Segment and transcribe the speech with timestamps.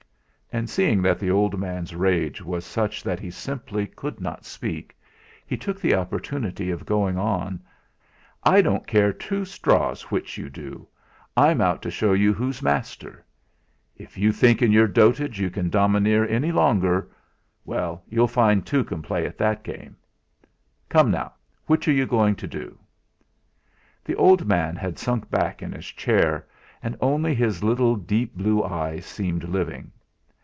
[0.53, 4.97] And seeing that the old man's rage was such that he simply could not speak,
[5.47, 7.61] he took the opportunity of going on:
[8.43, 10.89] "I don't care two straws which you do
[11.37, 13.23] I'm out to show you who's master.
[13.95, 17.09] If you think in your dotage you can domineer any longer
[17.63, 19.95] well, you'll find two can play at that game.
[20.89, 21.31] Come, now,
[21.67, 22.77] which are you going to do?"
[24.03, 26.45] The old man had sunk back in his chair,
[26.83, 29.93] and only his little deep blue eyes seemed living.